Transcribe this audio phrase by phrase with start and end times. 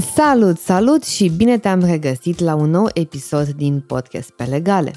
[0.00, 4.92] Salut, salut și bine te-am regăsit la un nou episod din podcast pe legale.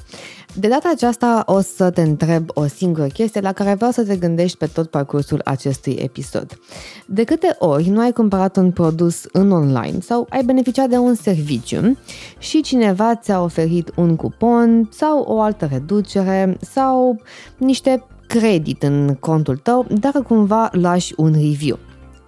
[0.53, 4.15] De data aceasta o să te întreb o singură chestie la care vreau să te
[4.15, 6.59] gândești pe tot parcursul acestui episod.
[7.05, 11.15] De câte ori nu ai cumpărat un produs în online sau ai beneficiat de un
[11.15, 11.97] serviciu
[12.37, 17.21] și cineva ți-a oferit un cupon sau o altă reducere sau
[17.57, 21.79] niște credit în contul tău dacă cumva lași un review.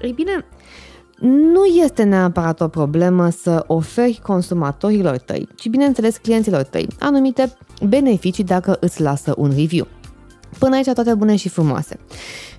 [0.01, 0.45] Ei bine,
[1.23, 7.53] nu este neapărat o problemă să oferi consumatorilor tăi, ci bineînțeles clienților tăi, anumite
[7.87, 9.87] beneficii dacă îți lasă un review.
[10.59, 11.99] Până aici toate bune și frumoase.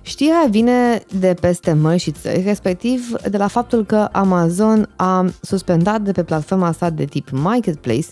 [0.01, 6.01] Știrea vine de peste mări și țări, respectiv de la faptul că Amazon a suspendat
[6.01, 8.07] de pe platforma sa de tip Marketplace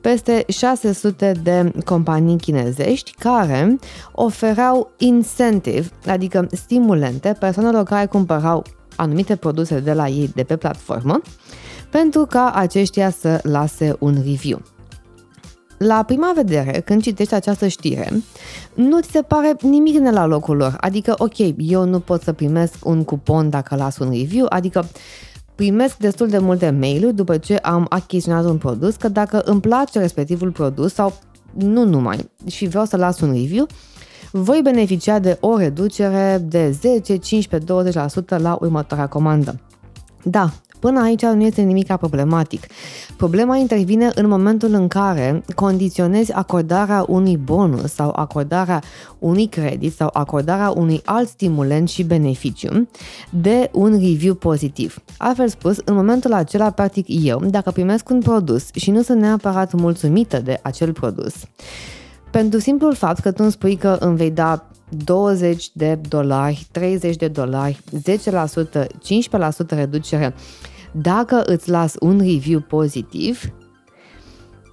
[0.00, 3.78] peste 600 de companii chinezești care
[4.12, 8.64] oferau incentive, adică stimulente persoanelor care cumpărau
[8.96, 11.20] anumite produse de la ei de pe platformă
[11.90, 14.62] pentru ca aceștia să lase un review.
[15.78, 18.12] La prima vedere, când citești această știre,
[18.74, 20.76] nu ți se pare nimic ne la locul lor.
[20.80, 24.86] Adică, ok, eu nu pot să primesc un cupon dacă las un review, adică
[25.54, 29.98] primesc destul de multe mail-uri după ce am achiziționat un produs, că dacă îmi place
[29.98, 31.18] respectivul produs sau
[31.52, 33.66] nu numai și vreau să las un review,
[34.32, 37.72] voi beneficia de o reducere de 10, 15,
[38.36, 39.60] 20% la următoarea comandă.
[40.22, 40.50] Da,
[40.82, 42.66] Până aici nu este nimic problematic.
[43.16, 48.82] Problema intervine în momentul în care condiționezi acordarea unui bonus sau acordarea
[49.18, 52.88] unui credit sau acordarea unui alt stimulent și beneficiu
[53.30, 54.98] de un review pozitiv.
[55.16, 59.72] Altfel spus, în momentul acela, practic eu, dacă primesc un produs și nu sunt neapărat
[59.72, 61.34] mulțumită de acel produs,
[62.32, 67.16] pentru simplul fapt că tu îmi spui că îmi vei da 20 de dolari, 30
[67.16, 67.80] de dolari,
[68.74, 68.86] 10%, 15%
[69.68, 70.34] reducere
[70.92, 73.42] dacă îți las un review pozitiv,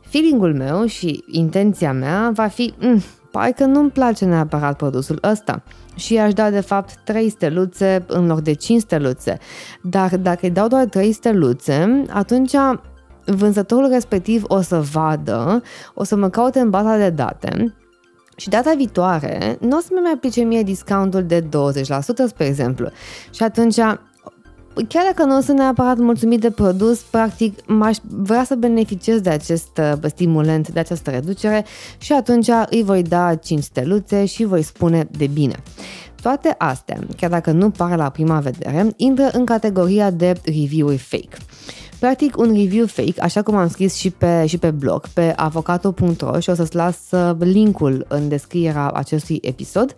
[0.02, 3.02] feelingul meu și intenția mea va fi mm,
[3.32, 5.64] parcă nu-mi place neapărat produsul ăsta
[5.96, 9.38] și aș da de fapt 3 steluțe în loc de 5 steluțe.
[9.82, 12.54] Dar dacă îi dau doar 3 steluțe, atunci
[13.26, 15.64] vânzătorul respectiv o să vadă,
[15.94, 17.74] o să mă caute în baza de date
[18.36, 21.48] și data viitoare nu o să mi mai aplice mie discountul de 20%,
[22.28, 22.90] spre exemplu.
[23.34, 23.76] Și atunci
[24.88, 29.78] chiar dacă nu sunt neapărat mulțumit de produs, practic m-aș vrea să beneficiez de acest
[29.78, 31.66] uh, stimulant, de această reducere
[31.98, 35.56] și atunci îi voi da 5 steluțe și voi spune de bine.
[36.22, 41.38] Toate astea, chiar dacă nu pare la prima vedere, intră în categoria de review-uri fake.
[42.00, 46.40] Practic, un review fake, așa cum am scris și pe, și pe blog, pe avocato.ro
[46.40, 49.96] și o să-ți las uh, linkul în descrierea acestui episod,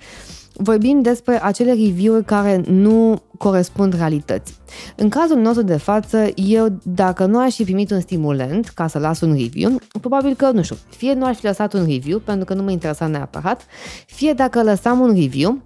[0.54, 4.56] vorbim despre acele review-uri care nu corespund realității.
[4.96, 9.00] În cazul nostru de față, eu, dacă nu aș fi primit un stimulant ca să
[9.00, 12.46] las un review, probabil că, nu știu, fie nu aș fi lăsat un review pentru
[12.46, 13.66] că nu mă interesa neapărat,
[14.06, 15.62] fie dacă lăsam un review,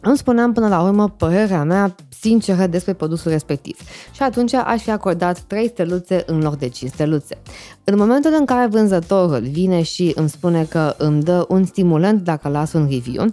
[0.00, 3.76] îmi spuneam până la urmă părerea mea sinceră despre produsul respectiv
[4.12, 7.38] și atunci aș fi acordat 3 steluțe în loc de 5 steluțe.
[7.84, 12.48] În momentul în care vânzătorul vine și îmi spune că îmi dă un stimulant dacă
[12.48, 13.24] las un review,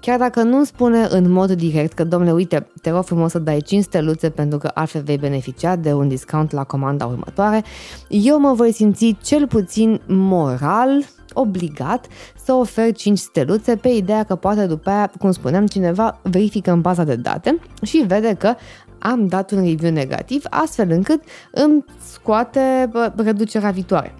[0.00, 3.38] chiar dacă nu îmi spune în mod direct că, domnule, uite, te rog frumos să
[3.38, 7.64] dai 5 steluțe pentru că altfel vei beneficia de un discount la comanda următoare,
[8.08, 12.06] eu mă voi simți cel puțin moral obligat
[12.44, 16.80] să ofer 5 steluțe pe ideea că poate după aia, cum spuneam, cineva verifică în
[16.80, 18.54] baza de date și vede că
[18.98, 24.14] am dat un review negativ, astfel încât îmi scoate reducerea viitoare.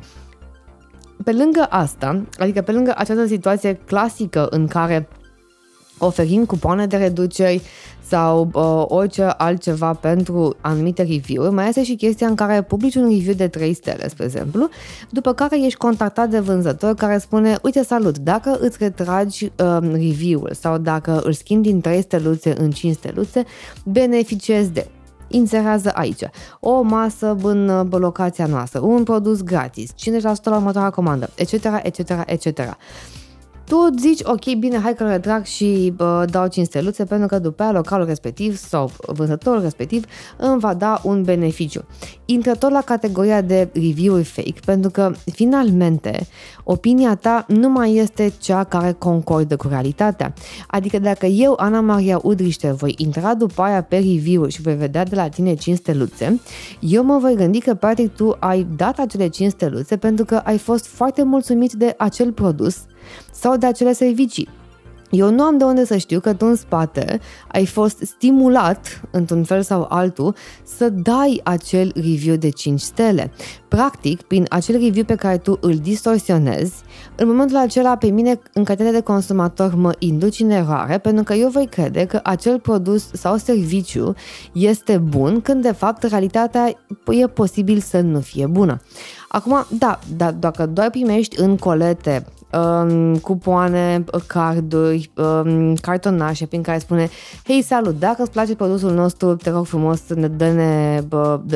[1.25, 5.08] Pe lângă asta, adică pe lângă această situație clasică în care
[5.99, 7.62] oferim cupoane de reduceri
[8.09, 13.09] sau uh, orice altceva pentru anumite review-uri, mai este și chestia în care publici un
[13.09, 14.69] review de 3 stele, spre exemplu,
[15.10, 20.50] după care ești contactat de vânzător care spune, uite salut, dacă îți retragi uh, review-ul
[20.60, 23.44] sau dacă îl schimbi din 3 steluțe în 5 steluțe,
[23.84, 24.88] beneficiezi de
[25.29, 26.23] inserează aici
[26.61, 29.94] o masă în locația noastră, un produs gratis, 50%
[30.43, 31.52] la următoarea comandă, etc.,
[31.82, 32.76] etc., etc
[33.64, 37.62] tu zici, ok, bine, hai că retrag și bă, dau 5 steluțe pentru că după
[37.62, 40.05] aia localul respectiv sau vânzătorul respectiv
[40.37, 41.84] îmi va da un beneficiu.
[42.25, 46.26] Intră tot la categoria de review fake pentru că finalmente
[46.64, 50.32] opinia ta nu mai este cea care concordă cu realitatea.
[50.66, 55.05] Adică dacă eu, Ana Maria Udriște, voi intra după aia pe review și voi vedea
[55.05, 56.40] de la tine 5 steluțe,
[56.81, 60.58] eu mă voi gândi că practic tu ai dat acele 5 steluțe pentru că ai
[60.58, 62.84] fost foarte mulțumit de acel produs
[63.32, 64.48] sau de acele servicii.
[65.10, 69.44] eu nu am de unde să știu că tu în spate ai fost stimulat, într-un
[69.44, 70.34] fel sau altul,
[70.64, 73.32] să dai acel review de 5 stele.
[73.68, 76.74] Practic, prin acel review pe care tu îl distorsionezi,
[77.16, 81.34] în momentul acela pe mine, în calitate de consumator, mă induci în eroare pentru că
[81.34, 84.14] eu voi crede că acel produs sau serviciu
[84.52, 86.78] este bun, când de fapt realitatea
[87.10, 88.80] e posibil să nu fie bună.
[89.28, 96.78] Acum, da, dar dacă doar primești în colete um, cupoane, carduri, um, cartonașe prin care
[96.78, 97.08] spune
[97.46, 100.02] Hei, salut, dacă îți place produsul nostru, te rog frumos,
[100.36, 101.00] dă-ne,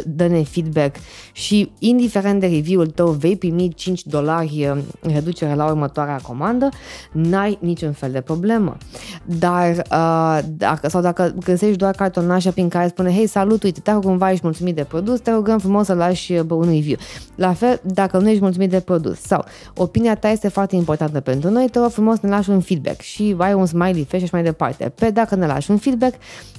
[0.04, 0.96] dă-ne feedback
[1.32, 6.68] și indiferent de review-ul tău vei primi 5 dolari um, reducere la următoarea comandă,
[7.12, 8.76] n-ai niciun fel de problemă.
[9.24, 13.98] Dar, uh, dacă, sau dacă găsești doar cartonașe prin care spune Hei, salut, uite, dacă
[13.98, 16.96] cumva ești mulțumit de produs, te rugăm frumos să lași un review.
[17.34, 19.44] La fel, dacă nu ești mulțumit de produs sau
[19.76, 23.00] opinia ta este foarte importantă importantă pentru noi, te rog frumos ne lași un feedback
[23.00, 24.92] și ai un smiley face și mai departe.
[24.94, 26.14] Pe dacă ne lași un feedback,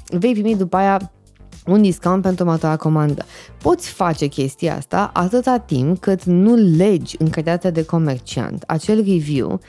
[0.06, 1.12] vei primi după aia
[1.66, 3.26] un discount pentru următoarea comandă.
[3.62, 9.60] Poți face chestia asta atâta timp cât nu legi în calitate de comerciant acel review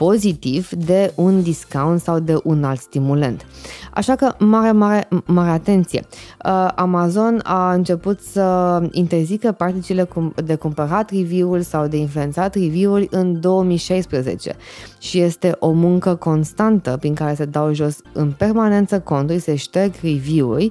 [0.00, 3.46] pozitiv de un discount sau de un alt stimulant.
[3.94, 6.06] Așa că mare, mare, mare atenție.
[6.44, 10.08] Uh, Amazon a început să interzică practicile
[10.44, 14.54] de cumpărat review-uri sau de influențat review-uri în 2016
[14.98, 19.92] și este o muncă constantă prin care se dau jos în permanență conturi, se șterg
[20.02, 20.70] review-uri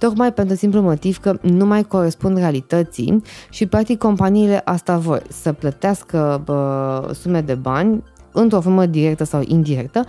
[0.00, 5.52] tocmai pentru simplu motiv că nu mai corespund realității și practic companiile asta vor să
[5.52, 8.02] plătească bă, sume de bani
[8.32, 10.04] într-o formă directă sau indirectă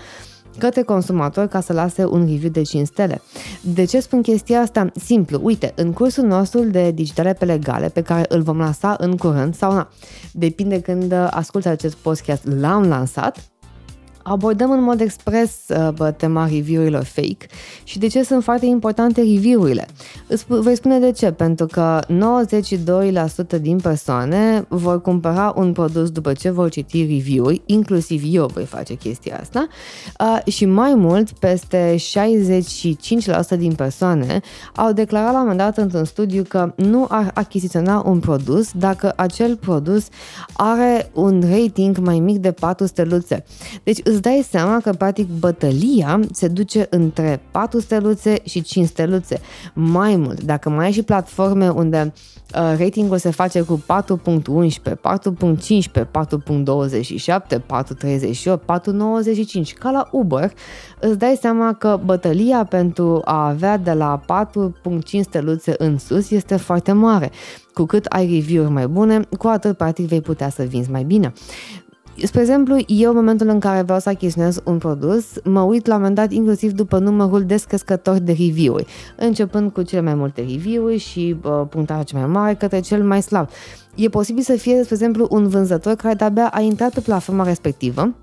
[0.57, 3.21] către consumator ca să lase un review de 5 stele.
[3.61, 4.91] De ce spun chestia asta?
[4.95, 9.17] Simplu, uite, în cursul nostru de digitale pe legale, pe care îl vom lansa în
[9.17, 9.89] curând sau na,
[10.31, 13.50] depinde când asculti acest podcast, l-am lansat,
[14.23, 17.47] abordăm în mod expres uh, tema review-urilor fake
[17.83, 19.87] și de ce sunt foarte importante review-urile.
[20.27, 21.99] Îți voi spune de ce, pentru că
[23.57, 28.65] 92% din persoane vor cumpăra un produs după ce vor citi review-uri, inclusiv eu voi
[28.65, 29.67] face chestia asta,
[30.19, 34.41] uh, și mai mult, peste 65% din persoane
[34.75, 39.13] au declarat la un moment dat într-un studiu că nu ar achiziționa un produs dacă
[39.15, 40.07] acel produs
[40.53, 43.43] are un rating mai mic de 4 steluțe.
[43.83, 49.39] Deci îți dai seama că, practic, bătălia se duce între 4 steluțe și 5 steluțe.
[49.73, 52.13] Mai mult, dacă mai ai și platforme unde
[52.55, 54.95] uh, ratingul se face cu 4.11, 4.15,
[55.93, 58.57] 4.27, 4.38,
[59.63, 60.51] 4.95, ca la Uber,
[60.99, 66.55] îți dai seama că bătălia pentru a avea de la 4.5 steluțe în sus este
[66.55, 67.31] foarte mare.
[67.73, 71.33] Cu cât ai review-uri mai bune, cu atât practic vei putea să vinzi mai bine.
[72.23, 75.93] Spre exemplu, eu în momentul în care vreau să achiziționez un produs, mă uit la
[75.93, 78.85] un moment dat inclusiv după numărul descrescător de review-uri,
[79.17, 83.21] începând cu cele mai multe review-uri și uh, punctajul cel mai mare către cel mai
[83.21, 83.47] slab.
[83.95, 88.13] E posibil să fie, spre exemplu, un vânzător care de-abia a intrat pe platforma respectivă,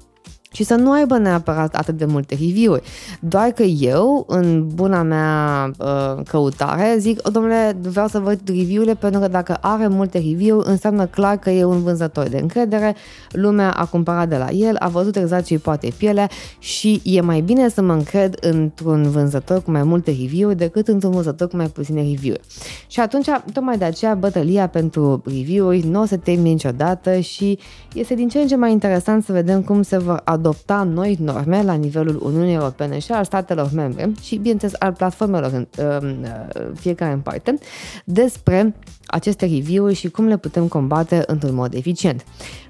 [0.59, 2.83] și să nu aibă neapărat atât de multe review-uri.
[3.21, 9.21] Doar că eu, în buna mea uh, căutare, zic, domnule, vreau să văd review-urile pentru
[9.21, 12.97] că dacă are multe review înseamnă clar că e un vânzător de încredere,
[13.31, 16.29] lumea a cumpărat de la el, a văzut exact ce poate pielea
[16.59, 21.11] și e mai bine să mă încred într-un vânzător cu mai multe review-uri decât într-un
[21.11, 22.43] vânzător cu mai puține review-uri.
[22.87, 27.59] Și atunci, tocmai de aceea, bătălia pentru review-uri nu o să termine niciodată și
[27.95, 30.47] este din ce în ce mai interesant să vedem cum se vor adopta
[30.85, 35.67] noi norme la nivelul Uniunii Europene și al statelor membre și, bineînțeles, al platformelor în
[35.79, 37.59] uh, fiecare în parte
[38.05, 38.75] despre
[39.07, 42.25] aceste review-uri și cum le putem combate într-un mod eficient.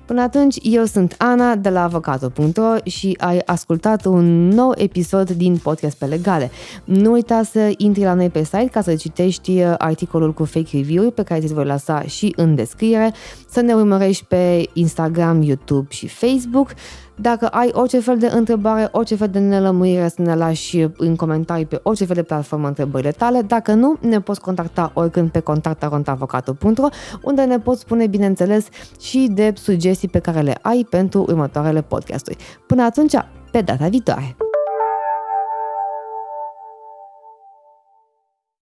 [0.08, 5.56] Până atunci, eu sunt Ana de la avocatul.ro și ai ascultat un nou episod din
[5.56, 6.50] Podcast pe Legale.
[6.84, 10.76] Nu uita să intri la noi pe site ca să citești uh, articolul cu fake
[10.76, 13.12] review pe care ți-l voi lăsa și în descriere,
[13.48, 16.74] să ne urmărești pe Instagram, YouTube și Facebook,
[17.20, 21.66] dacă ai orice fel de întrebare, orice fel de nelămurire, să ne lași în comentarii
[21.66, 23.42] pe orice fel de platformă întrebările tale.
[23.42, 26.88] Dacă nu, ne poți contacta oricând pe contactarontavocatul.ro
[27.22, 28.66] unde ne poți spune, bineînțeles,
[29.00, 29.52] și de
[29.98, 32.36] sugestii pe care le ai pentru următoarele podcasturi.
[32.66, 33.12] Până atunci,
[33.50, 34.36] pe data viitoare!